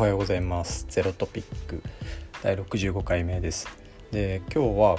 [0.00, 0.86] おはようございます。
[0.88, 1.82] ゼロトピック。
[2.42, 3.68] 第65回目です。
[4.10, 4.96] で今日は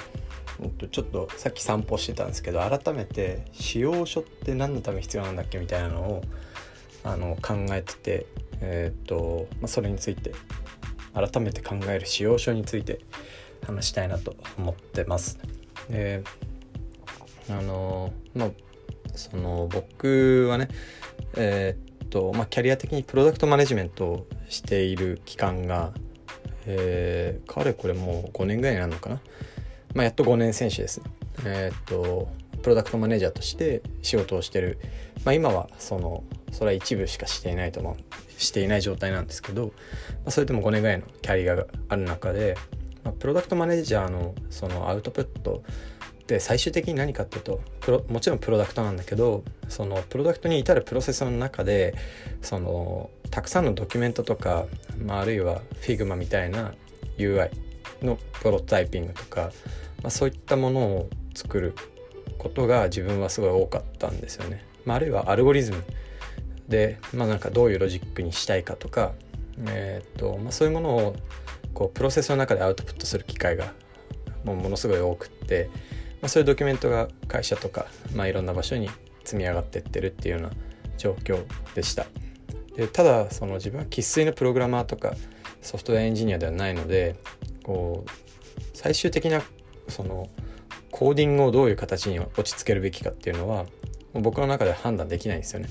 [0.92, 6.22] ちょっとさっき散歩してたんですけど改めて使用書って何のために必要なんだっけみたいなのを
[7.04, 8.28] あの考えてて
[8.62, 10.34] えっ、と、まあ、それについて
[11.16, 13.00] 改めて考える使用書について
[13.66, 15.40] 話したいなと思ってます。
[15.90, 16.24] で
[17.50, 18.50] あのまあ
[19.16, 20.68] その僕はね
[21.34, 25.94] えー、と、まあ、キャリア的にプロダクトマネジメントをしている期間が、
[26.66, 29.20] えー、かれこれもう5年ぐらいになるのかな、
[29.96, 31.02] まあ、やっと5年選手です、
[31.46, 32.28] えっ、と
[32.62, 34.78] プロダクトマネージャーとして仕事をしてる、
[35.24, 37.96] まあ、今はそのそれは一部しかしていないと思う。
[38.42, 39.72] していない状態なんですけど、ま
[40.28, 42.58] あ、それでも5年ぐらいのキャリアがある中で、
[43.04, 45.64] まあ、プロダクトマネージャーのそのアウトプット
[46.32, 51.94] で最終的に何かっていうとプロもちろんプロダクトなんだけどそのプロダクトに至るプロセスの中で
[52.42, 54.66] そのたくさんのドキュメントとか、
[54.98, 56.74] まあ、あるいは Figma みたいな
[57.18, 57.50] UI
[58.02, 59.52] のプロトタイピングとか、
[60.02, 61.76] まあ、そういったものを作る
[62.38, 64.66] ことが自分はすごい多かったんですよね。
[64.86, 65.84] まあ、あるいはアルゴリズム
[66.70, 69.12] で、まあ、なんかどういうロジックにしたいかとか、
[69.68, 71.16] えーとまあ、そういうものを
[71.74, 73.74] こうプロセスの中でアウトプットする機会が
[74.46, 75.70] もうものすごい多くって、
[76.22, 78.90] まあ、そういうドキュメントが会社とか、まあ、いろんな場所に
[79.24, 80.52] 積み上がってってるっていうような
[80.98, 82.06] 状況でした。
[82.76, 85.14] でただその自分は生粋のプログラマーとか
[85.62, 87.18] ソフトウェアエンジニアではないので
[87.64, 88.10] こう
[88.74, 89.42] 最終的な
[89.90, 90.30] その
[90.90, 93.66] コーディングをどういう形に落ち着けるべきかっていうのは
[94.14, 95.70] 僕の中では判断できないんですよね。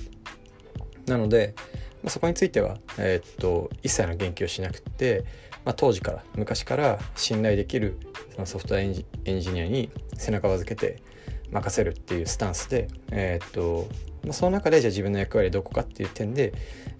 [1.07, 1.55] なので、
[2.03, 5.25] まあ、そこについては、えー、っと一切の言及をしなくて、
[5.65, 7.99] まあ、当時から昔から信頼できる
[8.35, 11.03] そのソフトウェアエンジニアに背中を預けて
[11.51, 13.89] 任せるっていうスタンスで、えー、っと
[14.25, 16.53] まあ、その中でじゃあ自分の役割どこかっていう点で、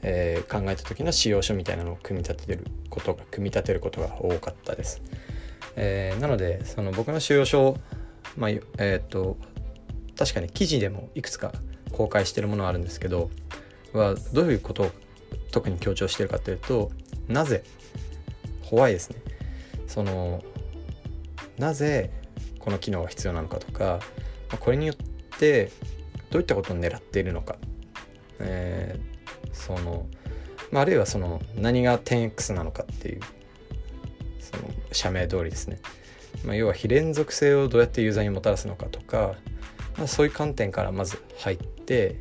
[0.03, 5.03] えー、考えた時の使用書みたいなのを組み立てることが組み立てることが多かったです。
[5.77, 7.77] えー、なのでその僕の使用書、
[8.37, 9.37] まあえ、っと
[10.19, 11.53] 確かに記事でもいくつか
[11.93, 13.31] 公開してるものはあるんですけど
[13.93, 14.91] はどういうことを
[15.53, 16.91] 特に強調してるかというと
[17.29, 17.65] なぜ
[18.71, 19.17] ホワイですね。
[19.89, 20.43] その
[21.59, 22.11] なぜ
[22.61, 23.99] この機能が必要なのかとか
[24.61, 24.97] これによっ
[25.39, 25.73] て
[26.31, 27.57] どういったことを狙っているのか、
[28.39, 30.07] えー、その、
[30.71, 33.21] まあ、あるいはその何が 10X なのかっていう
[34.39, 35.81] その社名通りですね、
[36.45, 39.35] まあ、要は非連続性をどうやってユーザーにもたらすのかとか、
[39.99, 42.17] まあ、そういう観点からまず入って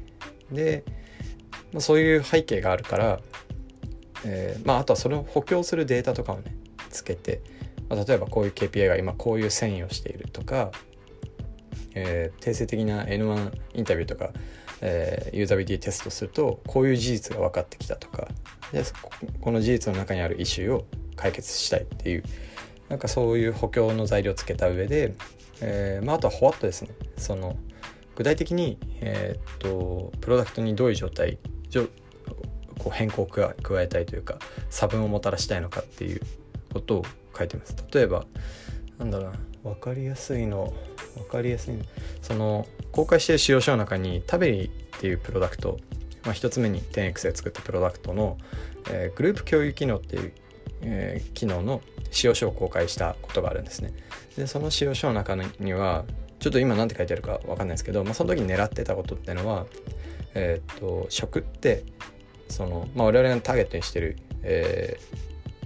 [0.51, 0.83] で、
[1.71, 3.19] まあ、そういう背景があるから、
[4.25, 6.55] えーまあ、あとはそれを補強するデータとかをね
[6.89, 7.41] つけて、
[7.89, 10.71] まあ、例えばこういう KPI が今こういう遷移をしているとか、
[11.95, 14.31] えー、定性的な N1 インタビューとか、
[14.81, 18.27] えー、ユーザビリティテストするとこういう事実が分かってきたとか
[18.71, 18.83] で
[19.41, 22.23] この事実の中にあるイシューを解決したいっていう
[22.87, 25.13] なんかそういう補強の材料をつけた上で、
[25.61, 26.89] えーまあ、あとはホワットですね。
[27.17, 27.55] その
[28.15, 31.37] 具体的に、えー、っとプロダクトにどういう状態
[32.79, 36.21] こう変更を加えたいというか差分をもたらしたいのかっていう
[36.73, 37.05] ことを
[37.37, 37.75] 書いてます。
[37.93, 38.25] 例えば
[38.97, 40.73] なんだろうな分かりやすいの
[41.15, 41.83] 分かりやすいの。
[42.21, 44.69] その公開している使用書の中にタベリっ
[44.99, 45.77] ていうプロダクト、
[46.23, 48.37] まあ、1つ目に 10X で作ったプロダクトの、
[48.89, 50.33] えー、グループ共有機能っていう、
[50.81, 51.81] えー、機能の
[52.11, 53.93] 使用書を公開したことがあるんですね。
[54.35, 56.05] でその使用書の中には
[56.39, 59.65] ちょっと今何て書いてあるか分かんないですけど、まあ、その時に狙ってたことってのは
[60.35, 61.83] えっ、と食って
[62.49, 64.99] その、まあ、我々がターゲットにしてる、え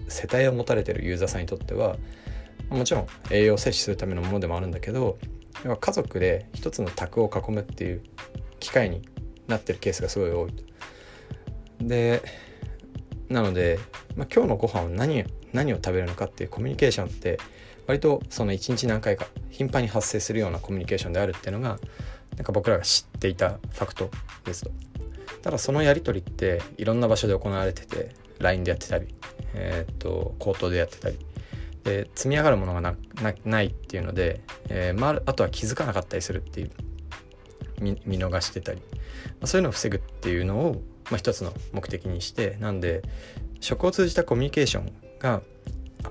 [0.07, 1.97] ー、世帯を持たれてるユーザーさんにとっては
[2.69, 5.17] もちろん栄養を摂取するためのものでもあるんだけど
[5.79, 8.03] 家族で一つの卓を囲むっていう
[8.59, 9.01] 機会に
[9.47, 10.63] なってるケースがすごい多いと
[11.81, 12.21] で
[13.29, 13.79] なので、
[14.15, 15.23] まあ、今日のご飯を何
[15.53, 17.39] 何を食べるのかっていうコミュニケーションって
[17.87, 21.79] 割とその一日何回か頻繁に発生するようなコミュニケーションであるっていうのが
[22.35, 24.09] なんか僕らが知っていたファクト
[24.45, 24.71] ですと。
[25.43, 29.13] ただそのやり取りっていろんな場所で行われてて LINE でやってたり、
[29.53, 31.19] えー、っと口頭でやってたり。
[31.83, 32.95] で積み上がるものがな
[33.43, 34.39] ないっていうので、
[34.69, 36.71] えーまあ、あとは気づかなかったりするっていう
[37.81, 38.85] 見見逃してたり、ま
[39.41, 40.81] あ、そういうのを防ぐっていうのを、
[41.11, 43.01] まあ、一つの目的にしてなんで
[43.59, 45.41] 食を通じたコミュニケーションが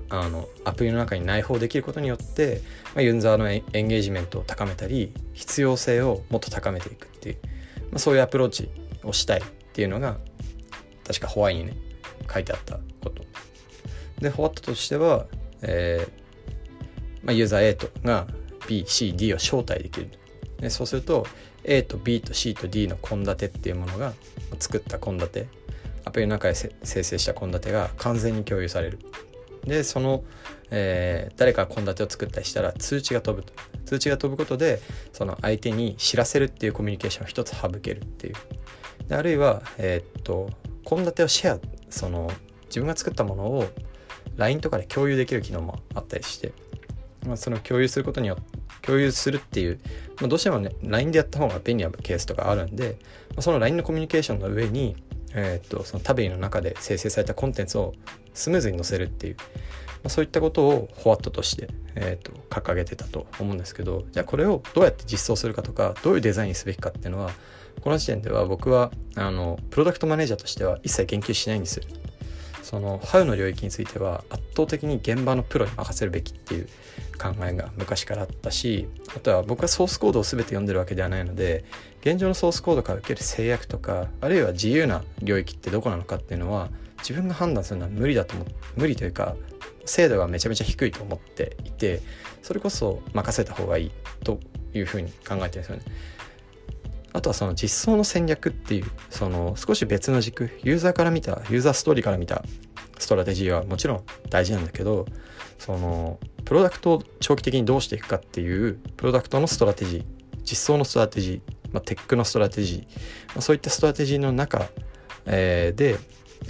[0.09, 2.61] あのアプリの中に内包できることによって、
[2.95, 7.37] まあ、ユーザーのエンゲージメントを高めたり必要性をもっと高めていくっていう、
[7.91, 8.69] まあ、そういうアプローチ
[9.03, 10.17] をしたいっていうのが
[11.05, 11.73] 確かホワイにね
[12.31, 13.23] 書いてあったこと。
[14.19, 15.25] でホワットとしては、
[15.61, 16.23] えー
[17.23, 18.27] まあ、ユーザー A とが
[18.67, 20.09] BCD を招待できる。
[20.59, 21.25] でそうすると
[21.63, 24.13] A と B と C と D の献立っていうものが
[24.59, 25.47] 作った献立。
[26.05, 28.99] アプリの中で生成した献立が完全に共有される。
[29.65, 30.23] でその、
[30.69, 33.53] えー、誰か献立を作ったりしたら通知が飛ぶと。
[33.85, 38.35] 通知が飛ぶことでその相手に知らせるっていうコミュニケーションを一つ省けるっていう。
[39.09, 40.49] あるいはえー、っと
[40.85, 41.59] 献立をシェア
[41.89, 42.31] その
[42.67, 43.65] 自分が作ったものを
[44.37, 46.53] LINE とかで共有できる機能もあったりして、
[47.25, 49.79] まあ、その共有することによって共有するっていう、
[50.19, 52.97] まあ、どうしてもね LINE でやった方が便利なケースとかあるんで、
[53.29, 54.95] まあ、その LINE のコミュニケーションの上に、
[55.33, 57.93] えー、っとそのタベリの中で生成されたコンテンツを
[58.33, 59.45] スムーズに載せるっていう、ま
[60.05, 67.31] あ、そういったことをフォワットとして、えー、っと掲げてたと思うんですけどじゃあこれをどうやって実装するかとかどういうデザインすべきかっていうのは
[67.81, 71.81] この時点では僕はあのプロダクトマネージャーとしては一切言及しないんです。
[72.63, 76.67] その How の領域については圧倒的に現場のプロに任せるべきっていう
[77.21, 81.65] 考えが昔からあったしあとは僕はソースコードを全て読んでるわけではないので
[82.01, 86.69] 現状のソースコードから受ける制約とかあるいは自由な領域ってどこなのかっていうのは
[86.99, 88.45] 自分が判断するのは無理だと思
[88.77, 89.35] 無理というか
[89.85, 92.01] 精度がめちゃめちゃ低いと思っていて
[92.41, 93.91] それこそ任せた方がいい
[94.23, 94.39] と
[94.73, 95.83] いうふうに考えてるんですよね。
[97.13, 102.43] あとはその実装の戦略っていうその少し別の軸ユーザーから見たユーザーストーリーから見た
[102.97, 105.05] ストラテジーはもちろん大事なんだけど
[105.59, 110.05] そのプロダクトを長期的にどうしていくかっていうプロダクトのストラテジー
[110.43, 114.67] 実装のストラテジー、まあ、テックのストラテジー、まあ、そういったストラテジーの中、
[115.25, 115.97] えー、で、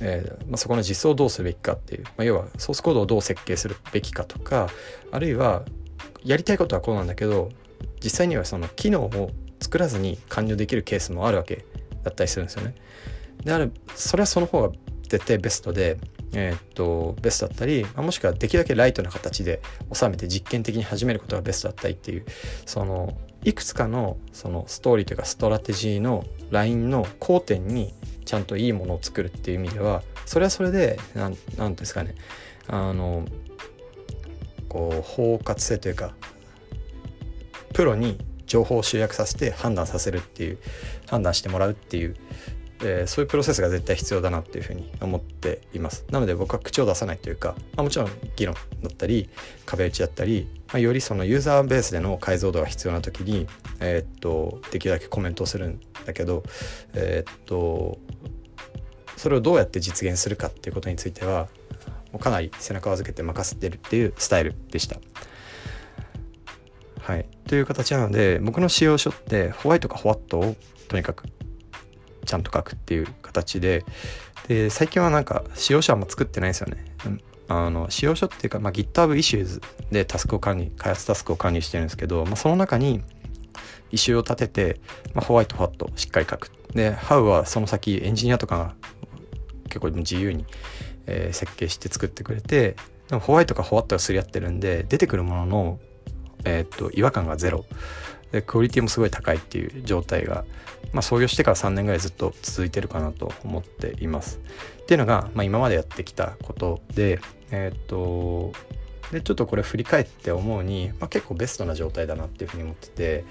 [0.01, 4.69] えーまあ、そこの実装をどうするべきかっていう、まあ、要はソースコードをどう設計するべきかとか
[5.12, 5.63] あるいは
[6.24, 7.50] やりたいことはこうなんだけど
[8.04, 9.30] 実際にはその機能を
[9.63, 11.65] 作らずに完了できるケースもあるわけ
[12.04, 12.75] だったりするんですよね。
[13.44, 14.69] であるそれはその方が
[15.07, 15.98] 絶対ベストで
[16.36, 19.62] えー、っとベストだったり、もしくはできるだけライトな形で
[19.94, 22.25] 収めて実験的に始めることがベストだったりっていう
[22.65, 27.94] そのいくつかのそのストーリーというかストラテジーのラインの交点に
[28.25, 32.16] ちゃんといいものを作るっていう意味ではそれはそれで何何ですかね
[32.68, 33.25] あの
[34.69, 36.13] こう包括性というか
[37.74, 38.18] プロに
[38.54, 40.60] 情報を集約させて判断させるっていう
[41.10, 42.16] 判断してもらうっていう
[42.86, 49.30] えー、そういうプロセスが絶対必要だなっていうふうに思っていますなので僕は口を出さないというか、まあ、もちろん議論だったり
[49.66, 53.48] 壁打ちだったり、まあ、よりそのユーザーベースでの解像度が必要な時に、
[53.80, 56.44] えー、っとできるだけコメントをするんだけど
[56.94, 58.00] えー、っと
[59.16, 61.48] それをどうやって実現するかっていうことについては
[62.12, 64.98] もうかなり背中を預けて任せてるっていうスタイルでした。
[67.04, 70.56] はい、という形なので僕の使用書ってホワイトかホワットを
[70.88, 71.26] とにかく
[72.26, 73.84] ちゃんと書くっていう形で
[74.48, 76.86] で最近はなんか使用書はもう作ってないですよね。
[77.50, 79.62] あの使用書っていうか、まあ、GitHub Issues
[79.92, 83.04] でタスクを管理開発タスクを管理してるんですけど、まあ、その中に
[83.92, 84.82] イシューを立てて、
[85.14, 86.52] まあ、ホワイトファットしっかり書く。
[86.74, 88.76] で How はその先エンジニアとかが
[89.66, 90.46] 結構自由に、
[91.06, 92.76] えー、設計して作ってくれて
[93.10, 95.80] でもホワイトかホワットがすり合ってるんで出てくるものの、
[96.45, 97.66] えー、っと違和感がゼロ
[98.31, 100.44] でクオリティもすごい高いっていう状態が、
[100.92, 104.40] まあ、創業してから3年ぐらいずっと続いてるかなと思っています。
[104.81, 107.19] っていうのが、まあ、今までやってきたことで
[107.51, 108.54] えー、っと
[109.12, 113.25] でちょっとこれ振り返って思うに、まあ、結構ベストな状態だなっていうふうに思ってて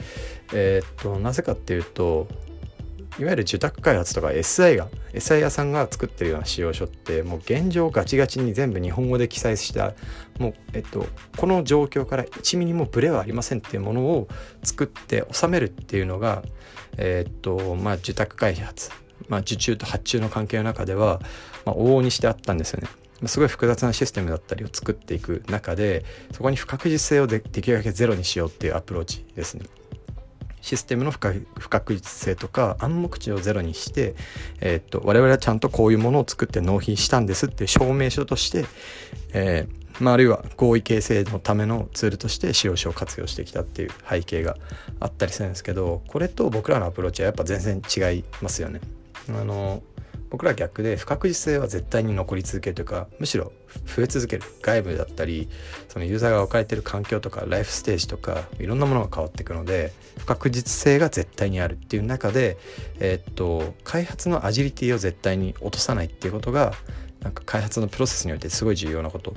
[0.53, 2.29] えー、っとなぜかっていうと
[3.19, 9.95] いわゆる受託開発とか SI が SI 屋さんが作ってるような仕様書ってもう現状ガチガチに全部日本語で記載した
[10.39, 14.29] もう、えっと、この状況から1ミリもブレはありませんっていうものを
[14.63, 16.43] 作って収めるっていうのが、
[16.97, 18.91] えっとまあ、受託開発、
[19.29, 21.21] まあ、受注と発注の関係の中では、
[21.67, 22.89] まあ、往々にしてあったんですよね。
[23.27, 29.67] すごい複雑なシステムだったりを作っていく中でそこに不確実性をでできるだけゼロにしようっていうアプローチですね。
[30.63, 34.15] システムの不確実性とか暗黙知をゼロにして、
[34.61, 38.65] えー、っと我々はちゃんとこういうものを作って納品したんですって証明書として、
[39.35, 44.57] えー、まあ、あるいは合意形成のためのツールとして使用書を活用してきたっていう背景が
[45.01, 47.83] あったりするんですけどこれと僕らのアプローチはやっぱ全然
[48.15, 48.81] 違いますよね。
[49.29, 49.83] あの
[50.31, 53.53] 僕ら逆で不確実性は絶対に残り続けるというかむしろ
[53.97, 54.43] 増え続ける。
[54.63, 55.49] 外部だったり
[55.89, 62.57] そのユーザーが置かれてる環境とかライフステージとかいろんなものが変わっていくので不確実性が絶対にあるっていう中で、
[63.01, 66.75] えー、っと開発のアジリティを絶対に落とさないっていうことが
[67.21, 69.35] なんか開発のプロセスにおいてすごい重要なこと、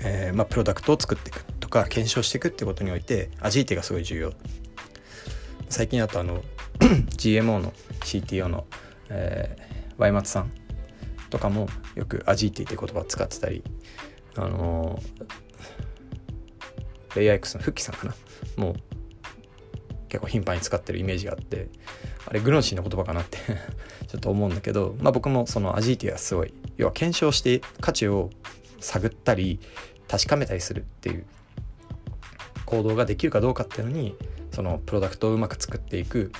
[0.00, 4.32] えー、まあ、プロダクトを作っていくとか検証していくってことにおいてアジリティがすごい重要。
[5.68, 6.42] 最近だとあの
[7.16, 8.66] GMO の CTO の
[9.08, 10.65] えー、ワイマツさん。
[11.36, 13.62] とかもよくアジーティって言葉使ってたり
[14.36, 14.98] あの、
[17.14, 18.14] レイアイクスのフッキさんかな？
[18.56, 18.74] もう
[20.08, 21.68] 結構頻繁に使ってるイメージがあって
[22.26, 23.38] あれグノシーの言葉かなって
[24.08, 28.30] ちょっと思うんだけど、まあ、僕もそのアジーティはすごい要は検証して価値を
[28.80, 29.60] 探ったり
[30.08, 31.26] 確かめたりするっていう
[32.64, 34.14] 行動ができるかどうかっていうのに
[34.52, 36.32] そのプロダクトをうまく作っていく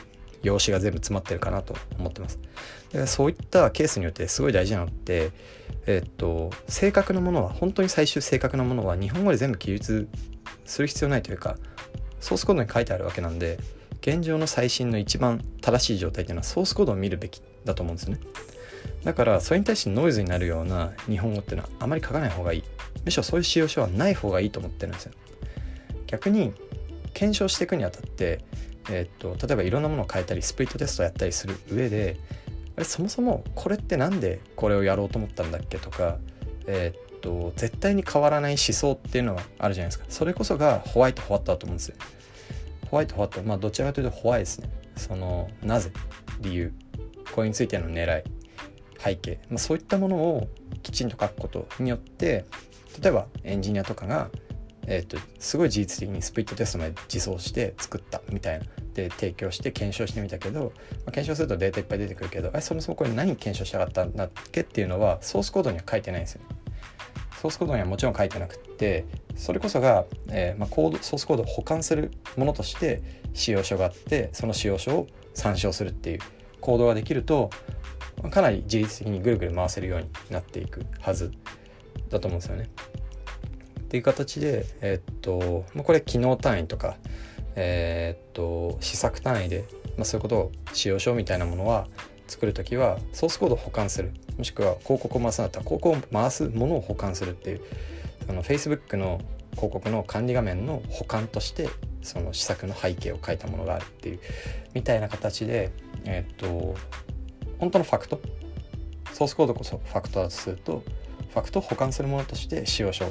[0.46, 2.38] 用紙が全部詰まってるかなと思ってます。
[2.92, 5.30] でそういったケースによってすごい大事なのって、
[5.86, 10.08] え、っと正確なものは本当に最終正確なものは日本語で全部記述
[10.64, 11.56] する必要ないというか
[12.20, 13.58] ソースコードに書いてあるわけなんで
[14.00, 18.18] 現状の最新の一番正しい状態っていうのはソースコードを見るべきだと思うんですね。
[19.04, 22.64] だからそれに対してノイズになるような日本語っていうのはあまり書かない方がいい。
[23.04, 25.12] むしろそういう使用書はない方がいいと思ってるんですよ。
[26.06, 26.52] 逆に
[27.14, 28.44] 検証していくにあたって、
[28.90, 32.18] え、っと例えばいろんなものを変えたりスプリットテストをやったりする上で
[32.76, 36.18] あれそもそもこれって何でこれをやろうと思ったんだっけとか、
[36.66, 40.04] え、っと絶対に変わらない思想っていうのがあるじゃないですか。
[40.08, 41.96] それこそがホワイトホワットだと思うんですよ。
[42.90, 44.70] ホワイトホワットまあどちらかというとホワイトですね。
[44.96, 45.90] そのなぜ
[46.40, 46.72] 理由。
[47.32, 48.24] これについての狙い。
[48.98, 50.48] 背景、まあ、そういったものを
[50.82, 52.44] きちんと書くことによって
[53.00, 54.30] 例えばエンジニアとかが
[54.86, 60.66] えーと、すごい事実的にスプリットテストまで自走して作ったみたいなで提供して検証してみたけど、ま
[61.08, 66.40] あ、検証するとデータいっぱい出てくるけどあそもそもこれ何検証したかったんだっけっていうのはソースコードには書いてないんですよ。
[67.42, 69.04] ソースコードにはもちろん書いてなくって
[69.36, 73.02] それこそが、えーまあ、コードソースコードを保管するものとして
[73.34, 76.18] 使用書があってその使用書を参照するっていう
[76.60, 77.50] 行動ができると
[78.30, 81.30] かなり自律的にぐるぐる回せるようになっていくはず
[82.08, 82.70] だと思うんですよね。
[83.86, 86.96] っていう形で、えっとまあ、これ機能単位とか、
[87.54, 89.64] えっと、試作単位で、
[89.96, 91.86] まあ、そういうことを使用書みたいなものは
[92.26, 94.12] 作る時はソースコードを保管する。
[94.36, 97.60] もしくは広告を回すんだったら広告を回すものを保管するっていう
[98.28, 99.20] あの Facebook の
[99.52, 101.70] 広告の管理画面の保管として
[102.02, 104.20] その施策の背景を書いたものがあるっていう
[104.74, 105.72] みたいな形で
[106.04, 106.74] えっと
[107.58, 108.20] 本当のファクト。
[109.12, 110.82] ソースコードこそファクトだとすると
[111.30, 113.06] ファクトを保管するものとして使用書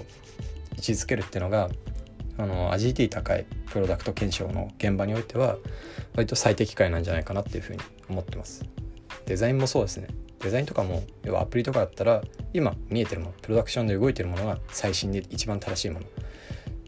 [0.75, 1.69] 位置づけるっていうのが
[2.37, 5.57] あのアジリティ高いプロダクト検証の現場においては
[6.15, 7.79] 割と最適解なんじゃないかなっていうふうに
[8.09, 8.65] 思ってます。
[9.25, 10.07] デザインもそうですね。
[10.41, 12.21] デザインとかも要はアプリとかだったら
[12.53, 16.05] 今見えてるものプロダクションで動いてるものが最新で一番正しいもの。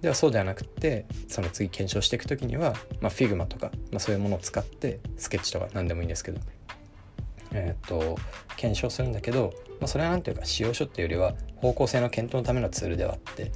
[0.01, 6.39] ではそうではなくってその次検証していく時には、まあ、Figma とか、まあ、そういうものを使ってスケッチとか何でもいいんですけど
[7.53, 8.17] えっ、と
[8.55, 13.51] 検証するんだけど、まあ、それは何ていうか使用書っていうよりは方向性の検討のためのツールではあって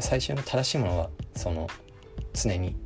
[0.00, 1.68] 最終の正しいものはその
[2.34, 2.76] 常に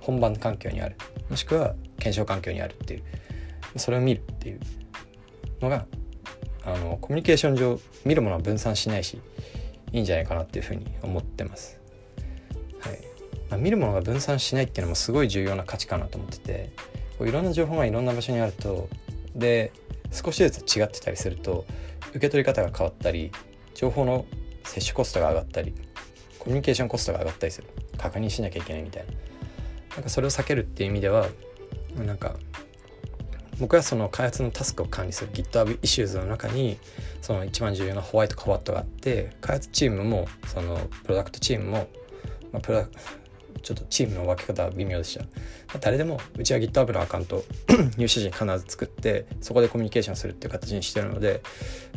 [0.00, 0.96] 本番環境にある。
[1.30, 3.02] もしくは検証環境にあるっていう。
[3.76, 4.60] それを見るっていう。
[5.60, 5.86] のが
[6.64, 9.20] あのコミュニケーション上見るものは分散しないし
[9.92, 11.80] いいんじゃないかなっていうふうに思ってます。
[12.80, 12.98] はい。
[13.50, 16.70] まあ、見るものが分散しないっていうのもすごい重要な価値かなと思ってて
[17.18, 18.88] こういろんな情報がいろんな場所にあると
[19.34, 19.72] で
[20.14, 21.66] 少しずつ違ってたりすると
[22.10, 23.32] 受け取り方が変わったり
[23.74, 24.24] 情報の
[24.64, 25.74] 摂取コストが上がったり
[26.38, 27.68] コミュニケーションコストが上がったりする。
[27.96, 29.12] 確認しなきゃいけないみたいな。
[29.96, 31.26] なんかそれを避けるっていう意味では
[31.96, 32.36] なんか
[33.60, 36.78] 僕はその開発のタスクを管理する GitHub イシューズの中に
[37.22, 41.88] その一番重要なホワイトカワットがあって開発チームもそのプロダクトチームも、
[42.52, 42.86] まあ、プロ
[43.64, 45.78] ちょっとチームの分け方は微妙でした。
[45.80, 47.44] 誰でもうちは GitHub のアカウント
[47.96, 51.42] 入社時に必ず作ってそこでコミュニケーションするっていう形にしてるので、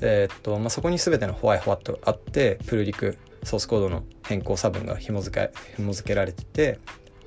[0.02, 6.80] えー、っとまあ、そこに全てのホワイホワットあってプルリクソースコードの変更差分が紐付け紐付けられてて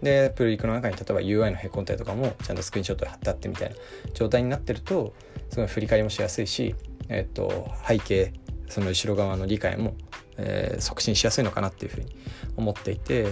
[0.03, 3.77] でプルリクの中に例えば UI のへこんだりとかもちゃんとスクリーンショットで貼ってあってみたいな
[4.15, 5.13] 状態になってると
[5.51, 6.75] すごい振り返りもしやすいし、
[7.09, 8.33] えっと背景
[8.69, 9.95] その後ろ側の理解も、
[10.37, 12.15] えー、促進しやすいのかなっていうふうに
[12.57, 13.27] 思っていて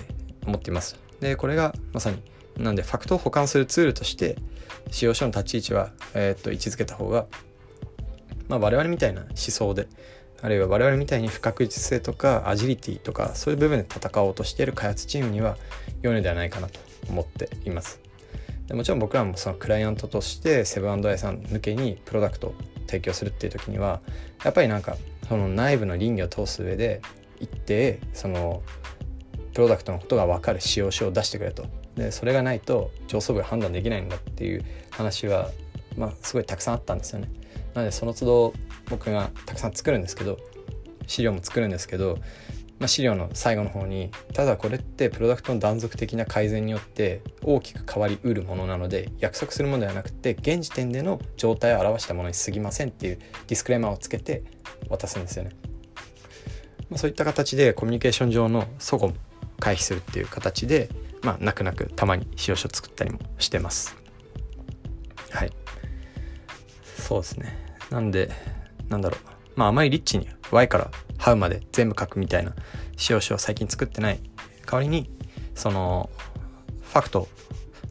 [0.49, 0.99] 思っています。
[1.21, 2.21] でこれがまさに
[2.57, 4.37] なんでファクトを保管するツールとして
[4.91, 7.27] 使用書の立ち位置は、えー、っと位置づけた方が、
[8.49, 9.87] まあ、我々みたいな思想で
[10.41, 15.57] あるいは我々みたいに不確実性とかアジリティとかそういう部分で戦おうとしている開発チームには
[16.03, 18.01] 良いのではないかなと思っています。
[18.69, 22.55] でもちろん僕らもそのクライアントとしてセブンアイさん向けにプロダクトを
[22.87, 24.01] 提供するっていう時には
[24.45, 24.97] やっぱりなんか
[25.29, 27.01] その内部の倫理を通す上で
[27.41, 28.63] 一定その
[29.59, 35.51] プロダクトのことが分かる使用書を出してくれとでそれがないと上層部が判断できないんだっていう話は
[35.97, 37.29] まあすごいたくさんあったんですよね。
[37.75, 38.55] なのでその都度
[38.89, 40.39] 僕がたくさん作るんですけど
[41.09, 42.19] 資料も作るんですけど、
[42.79, 54.45] まあ、資料の最後の方にただこれってプロダクトの断続的な改善によって大きく変わりうるものなので約束するものではなくて現時点での状態を表したものに過ぎませんっていうディスクレーマーをつけて
[54.89, 55.51] 渡すんですよね。
[56.91, 59.28] ま、そういった形でコミュニケーション上の齟齬
[59.61, 60.89] 回避するっていう形で
[61.23, 63.97] まあ泣く泣くたまに使用書作ったりもしてます。
[65.31, 65.53] はい。
[66.85, 67.59] そうですね。
[67.91, 68.31] なんで
[68.89, 69.21] なんだろう。
[69.57, 72.55] まああまりリッチに Y から How まで全部書くみたいな
[72.97, 74.21] 使用書を最近作ってない。
[74.67, 75.11] 代わりに
[75.55, 76.11] その
[76.83, 77.29] ファクト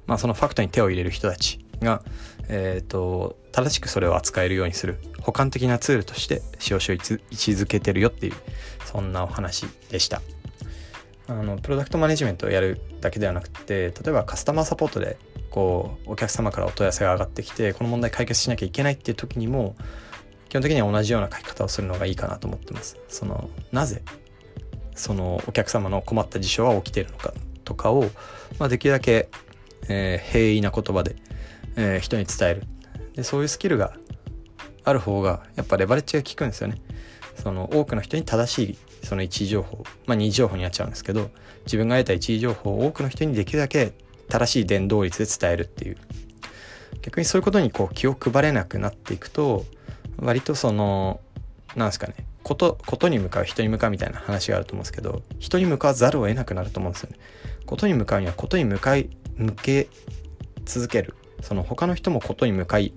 [0.06, 2.02] まあそのファクトに手を入れる人たちが
[2.50, 7.16] えっ、ー、と正しくそれを扱えるようにする補完的なツールとして使用書を位置
[7.52, 8.34] づけてるよっていう
[8.86, 10.22] そんなお話でした。
[11.28, 15.18] あのプロダクトマネジメントをやるだけではなくて例えばカスタマーサポートで
[15.52, 19.76] こうお客様からお問い合わせが上がってきてこの問題解決しなきゃいけないっていう時にも
[20.50, 22.98] 基本的には同じような書き方をするのがいいかなと思ってます。
[23.10, 24.02] そのなぜ
[24.96, 28.06] そのお客様の困った事象は起きているのかとかを、
[28.58, 29.30] まあ、できるだけ、
[29.90, 31.16] えー、平易な言葉で、
[31.76, 32.64] えー、人に伝える。
[33.14, 33.94] でそういうスキルが
[34.84, 36.82] ある方がやっぱレバレッジが効くんですよね。
[37.36, 41.30] その多くの人に正しいその一時情報まあ二次情報になっちゃうんですけど
[41.66, 43.94] 自分が得た一時情報を多くの人にできるだけ
[44.28, 45.98] 正しい伝導率で伝えるっていう
[47.02, 49.66] 逆にそういうことにこう気を配れなくなっていくと
[50.20, 51.22] 割とその
[51.76, 57.18] なんですかねことことに向かう人に向かうみたいな話があると思うんですけど人に向かわざるを得なくなると思うんですよね。
[57.66, 59.88] ことに向かうにはことに向かい向け
[60.66, 62.94] 続けるその他の人もことに向かい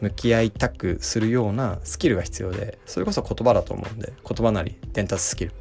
[0.00, 5.52] 向き合いたくするようなスキルが必要でそれこそ言葉だと思うんで言葉なり伝達スキル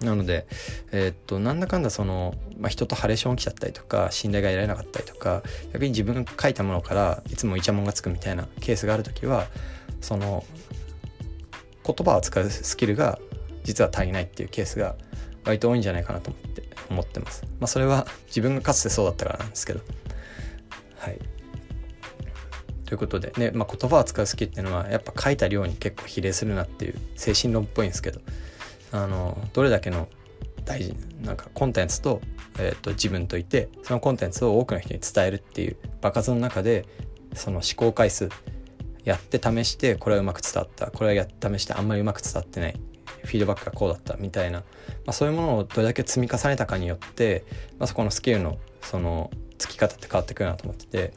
[0.00, 0.46] なので、
[0.92, 5.42] えー、っとなんだかんだその、まあ、人とハレーション起きちゃったりとか信頼が得られなかったりとか
[5.72, 9.46] 逆に自分が書いたものからいつもイチャモンがつくみたいなケースがある時は
[10.00, 10.44] その
[11.84, 13.18] 言葉を使うスキルが
[13.64, 14.96] 実は足りないっていうケースが
[15.44, 17.44] 割と多いんじゃないかなと思って思ってます。
[17.60, 19.80] まあ、それは自分がかつてそうだったからなんですけど。
[20.98, 21.18] はい。
[22.86, 28.20] ということでね、まあ、言葉を使うスキルっていうのはやっぱ書いた量に結構比例するなっていう精神論っぽいんですけど
[28.92, 30.08] あのどれだけの
[30.64, 32.20] 大事なんかコンテンツと,、
[32.58, 36.86] えーと、自分といてそのコンテンツを多くの人に伝えるっていう場数の中で
[37.34, 38.28] その思考回数
[39.04, 42.80] やって試してこれはうまく伝わったこれは試してあんまりうまく伝わってない
[43.24, 44.64] フィードバックがこうだったみたいな、ま
[45.08, 47.44] あ、そういうものをどれだけ積み重ねたかによって、
[47.78, 51.12] まあ、そこのスキルのそのつき方って変わってくるなと思ってて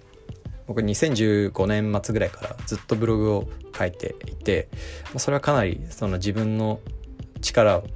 [0.70, 4.70] 僕2015年末ぐらいからずっとブログを書いていて、
[5.18, 6.80] それはかなりその自分の
[7.42, 7.88] 力を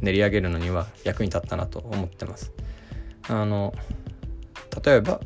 [0.00, 2.52] 練り上げるのには役に立ったなと思ってます。
[3.28, 3.74] あの
[4.84, 5.20] 例えば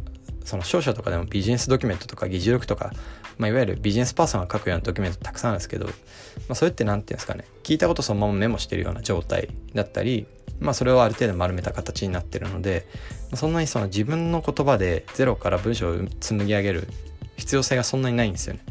[0.47, 2.91] その商社とかでもビジネスドキュメントとか議事録とか、
[3.39, 5.93] まあ、いわゆるビジネスパーソンが書くようなドキュメントたくさんあるんですけど、ま
[6.51, 10.27] あ、それって何て言うんですかね聞いたことそのままメモしてるような状態だったり、
[10.61, 12.87] まあ、それをある程度丸めた形になってるので、
[13.31, 16.89] ま、そんなにその自分の言葉でゼロから文章を紡ぎ上げる
[17.37, 18.65] 必要性がそんなにないんですよね。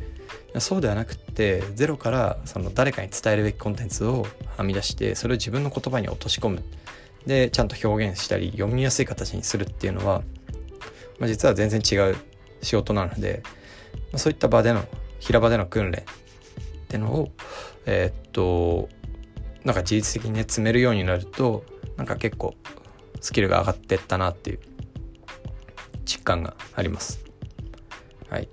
[0.60, 6.64] そうではなくってゼロからその誰かに伝えるべきコンテンツを編み出してそれを自分の言葉に落とし込む
[7.26, 10.22] でちゃんと表現したり読みやすい形にするっていうのは、
[11.20, 12.16] まあ、実は全然違う
[12.62, 13.44] 仕事なので、
[14.16, 14.86] そういった場での
[15.20, 16.04] 平場での訓練っ
[16.88, 17.32] てのを
[17.86, 18.90] えー、っと
[19.64, 21.64] なんか自律的にね詰めるようになると
[21.98, 22.56] なんか結構
[23.22, 24.60] スキルが上がってったなっていう
[26.06, 27.24] 実感があります。
[28.30, 28.50] はい。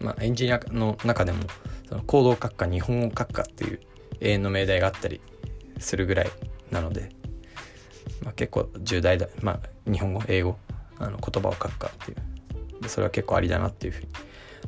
[0.00, 1.42] まあ、エンジニアの中でも
[1.88, 3.80] その行動書くか日本語書くかっていう
[4.20, 5.20] 永遠の命題があったり
[5.78, 6.30] するぐらい
[6.70, 7.10] なので、
[8.22, 10.56] まあ、結構重大だ、まあ、日本語英語
[10.98, 12.14] あの言葉を書くかってい
[12.84, 14.08] うそれは結構ありだなっていうふうに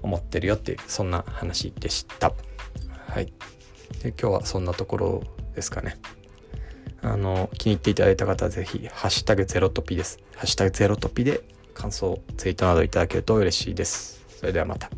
[0.03, 2.33] 思ってるよっていうそんな話でした。
[3.07, 3.27] はい、
[4.03, 5.23] で今日はそんなところ
[5.55, 5.97] ですかね。
[7.03, 10.19] あの気に入っていただいた方は是非ハッシュタグゼロトピです。
[10.37, 11.41] ハッシュタグゼロトピで
[11.75, 14.25] 感想ツイートなどいただけると嬉しいです。
[14.29, 14.91] それではまた。